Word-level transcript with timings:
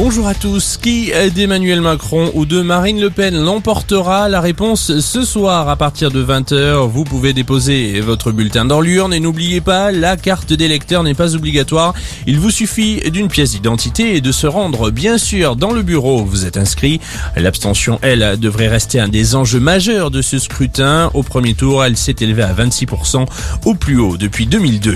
Bonjour 0.00 0.28
à 0.28 0.34
tous. 0.34 0.76
Qui 0.76 1.10
d'Emmanuel 1.34 1.80
Macron 1.80 2.30
ou 2.34 2.46
de 2.46 2.62
Marine 2.62 3.00
Le 3.00 3.10
Pen 3.10 3.34
l'emportera 3.36 4.28
La 4.28 4.40
réponse 4.40 5.00
ce 5.00 5.24
soir 5.24 5.68
à 5.68 5.74
partir 5.74 6.12
de 6.12 6.24
20h. 6.24 6.88
Vous 6.88 7.02
pouvez 7.02 7.32
déposer 7.32 7.98
votre 8.00 8.30
bulletin 8.30 8.64
dans 8.64 8.80
l'urne 8.80 9.12
et 9.12 9.18
n'oubliez 9.18 9.60
pas, 9.60 9.90
la 9.90 10.16
carte 10.16 10.52
d'électeur 10.52 11.02
n'est 11.02 11.14
pas 11.14 11.34
obligatoire. 11.34 11.94
Il 12.28 12.38
vous 12.38 12.52
suffit 12.52 13.00
d'une 13.10 13.26
pièce 13.26 13.50
d'identité 13.50 14.14
et 14.14 14.20
de 14.20 14.30
se 14.30 14.46
rendre 14.46 14.92
bien 14.92 15.18
sûr 15.18 15.56
dans 15.56 15.72
le 15.72 15.82
bureau 15.82 16.20
où 16.20 16.26
vous 16.26 16.46
êtes 16.46 16.58
inscrit. 16.58 17.00
L'abstention, 17.34 17.98
elle, 18.00 18.38
devrait 18.38 18.68
rester 18.68 19.00
un 19.00 19.08
des 19.08 19.34
enjeux 19.34 19.58
majeurs 19.58 20.12
de 20.12 20.22
ce 20.22 20.38
scrutin. 20.38 21.10
Au 21.12 21.24
premier 21.24 21.54
tour, 21.54 21.84
elle 21.84 21.96
s'est 21.96 22.14
élevée 22.20 22.44
à 22.44 22.54
26% 22.54 23.26
au 23.64 23.74
plus 23.74 23.98
haut 23.98 24.16
depuis 24.16 24.46
2002. 24.46 24.94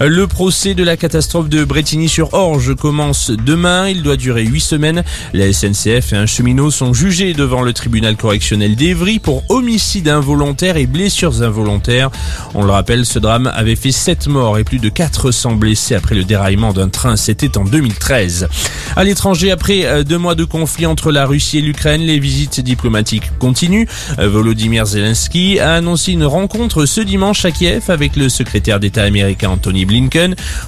Le 0.00 0.26
procès 0.26 0.74
de 0.74 0.82
la 0.82 0.96
catastrophe 0.96 1.48
de 1.48 1.64
Bretigny-sur-Orge 1.64 2.74
commence 2.74 3.30
demain. 3.30 3.88
Il 3.88 4.02
doit 4.02 4.16
durer 4.16 4.44
8 4.44 4.60
semaines. 4.60 5.04
La 5.32 5.52
SNCF 5.52 6.12
et 6.12 6.16
un 6.16 6.26
cheminot 6.26 6.70
sont 6.70 6.92
jugés 6.92 7.32
devant 7.32 7.62
le 7.62 7.72
tribunal 7.72 8.16
correctionnel 8.16 8.74
d'Evry 8.74 9.20
pour 9.20 9.44
homicide 9.50 10.08
involontaire 10.08 10.76
et 10.76 10.86
blessures 10.86 11.42
involontaires. 11.42 12.10
On 12.54 12.64
le 12.64 12.72
rappelle, 12.72 13.06
ce 13.06 13.18
drame 13.18 13.50
avait 13.54 13.76
fait 13.76 13.92
7 13.92 14.26
morts 14.26 14.58
et 14.58 14.64
plus 14.64 14.78
de 14.78 14.88
400 14.88 15.52
blessés 15.52 15.94
après 15.94 16.16
le 16.16 16.24
déraillement 16.24 16.72
d'un 16.72 16.88
train. 16.88 17.16
C'était 17.16 17.56
en 17.56 17.64
2013. 17.64 18.48
À 18.96 19.04
l'étranger, 19.04 19.50
après 19.52 19.84
euh, 19.84 20.02
deux 20.02 20.18
mois 20.18 20.34
de 20.34 20.44
conflit 20.44 20.86
entre 20.86 21.12
la 21.12 21.24
Russie 21.26 21.58
et 21.58 21.62
l'Ukraine, 21.62 22.02
les 22.02 22.18
visites 22.18 22.60
diplomatiques 22.60 23.30
continuent. 23.38 23.86
Euh, 24.18 24.28
Volodymyr 24.28 24.86
Zelensky 24.86 25.60
a 25.60 25.74
annoncé 25.74 26.12
une 26.12 26.24
rencontre 26.24 26.84
ce 26.84 27.00
dimanche 27.00 27.44
à 27.44 27.52
Kiev 27.52 27.84
avec 27.88 28.16
le 28.16 28.28
secrétaire 28.28 28.80
d'État 28.80 29.02
américain 29.02 29.50
Anthony 29.50 29.83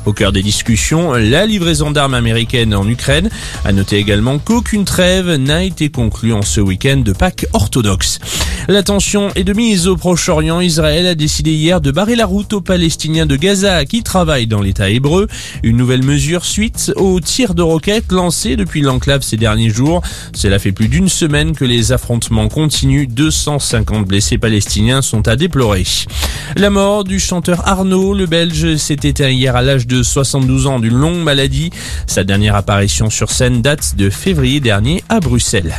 Au 0.04 0.12
cœur 0.12 0.32
des 0.32 0.42
discussions, 0.42 1.12
la 1.14 1.46
livraison 1.46 1.90
d'armes 1.90 2.14
américaines 2.14 2.74
en 2.74 2.86
Ukraine. 2.86 3.30
À 3.64 3.72
noter 3.72 3.96
également 3.96 4.38
qu'aucune 4.38 4.84
trêve 4.84 5.36
n'a 5.36 5.64
été 5.64 5.88
conclue 5.88 6.32
en 6.32 6.42
ce 6.42 6.60
week-end 6.60 6.98
de 6.98 7.12
Pâques 7.12 7.46
orthodoxe. 7.52 8.18
La 8.68 8.82
tension 8.82 9.30
est 9.34 9.44
de 9.44 9.52
mise 9.52 9.86
au 9.86 9.96
Proche-Orient. 9.96 10.60
Israël 10.60 11.06
a 11.06 11.14
décidé 11.14 11.52
hier 11.52 11.80
de 11.80 11.90
barrer 11.90 12.16
la 12.16 12.26
route 12.26 12.52
aux 12.52 12.60
Palestiniens 12.60 13.26
de 13.26 13.36
Gaza 13.36 13.84
qui 13.84 14.02
travaillent 14.02 14.48
dans 14.48 14.60
l'État 14.60 14.90
hébreu. 14.90 15.28
Une 15.62 15.76
nouvelle 15.76 16.02
mesure 16.02 16.44
suite 16.44 16.92
aux 16.96 17.20
tirs 17.20 17.54
de 17.54 17.62
roquettes 17.62 18.10
lancés 18.10 18.56
depuis 18.56 18.80
l'enclave 18.80 19.22
ces 19.22 19.36
derniers 19.36 19.70
jours. 19.70 20.02
Cela 20.34 20.58
fait 20.58 20.72
plus 20.72 20.88
d'une 20.88 21.08
semaine 21.08 21.54
que 21.54 21.64
les 21.64 21.92
affrontements 21.92 22.48
continuent. 22.48 23.06
250 23.06 24.06
blessés 24.06 24.38
palestiniens 24.38 25.00
sont 25.00 25.28
à 25.28 25.36
déplorer. 25.36 25.84
La 26.56 26.70
mort 26.70 27.04
du 27.04 27.20
chanteur 27.20 27.68
Arnaud, 27.68 28.14
le 28.14 28.26
Belge, 28.26 28.76
s'est 28.76 29.05
éteint 29.06 29.28
hier 29.28 29.56
à 29.56 29.62
l'âge 29.62 29.86
de 29.86 30.02
72 30.02 30.66
ans 30.66 30.80
d'une 30.80 30.94
longue 30.94 31.22
maladie. 31.22 31.70
Sa 32.06 32.24
dernière 32.24 32.56
apparition 32.56 33.10
sur 33.10 33.30
scène 33.30 33.62
date 33.62 33.94
de 33.96 34.10
février 34.10 34.60
dernier 34.60 35.02
à 35.08 35.20
Bruxelles. 35.20 35.74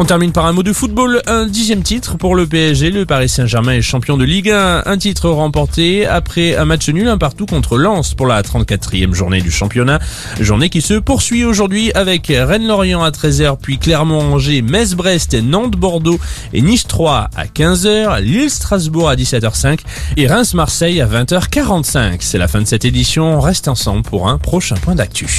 On 0.00 0.04
termine 0.04 0.30
par 0.30 0.46
un 0.46 0.52
mot 0.52 0.62
de 0.62 0.72
football, 0.72 1.22
un 1.26 1.46
dixième 1.46 1.82
titre 1.82 2.16
pour 2.18 2.36
le 2.36 2.46
PSG. 2.46 2.92
Le 2.92 3.04
Paris 3.04 3.28
Saint-Germain 3.28 3.72
est 3.72 3.82
champion 3.82 4.16
de 4.16 4.22
Ligue 4.22 4.48
1, 4.48 4.84
un 4.86 4.96
titre 4.96 5.28
remporté 5.28 6.06
après 6.06 6.54
un 6.54 6.66
match 6.66 6.88
nul 6.88 7.08
un 7.08 7.18
partout 7.18 7.46
contre 7.46 7.76
Lens 7.76 8.14
pour 8.14 8.28
la 8.28 8.40
34e 8.42 9.12
journée 9.12 9.40
du 9.40 9.50
championnat. 9.50 9.98
Journée 10.38 10.68
qui 10.68 10.82
se 10.82 10.94
poursuit 10.94 11.44
aujourd'hui 11.44 11.90
avec 11.94 12.28
Rennes-Lorient 12.28 13.02
à 13.02 13.10
13h, 13.10 13.56
puis 13.60 13.78
Clermont-Angers, 13.78 14.62
Metz-Brest, 14.62 15.34
Nantes-Bordeaux 15.34 16.20
et 16.52 16.62
Nice-3 16.62 17.30
à 17.34 17.46
15h, 17.46 18.20
Lille-Strasbourg 18.20 19.08
à 19.08 19.16
17h05 19.16 19.80
et 20.16 20.28
Reims-Marseille 20.28 21.00
à 21.00 21.08
20h45. 21.08 22.18
C'est 22.20 22.38
la 22.38 22.46
fin 22.46 22.60
de 22.60 22.66
cette 22.68 22.84
édition. 22.84 23.38
On 23.38 23.40
reste 23.40 23.66
ensemble 23.66 24.02
pour 24.02 24.28
un 24.28 24.38
prochain 24.38 24.76
point 24.76 24.94
d'actu. 24.94 25.28